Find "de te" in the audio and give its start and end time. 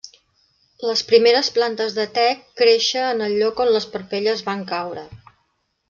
1.99-2.25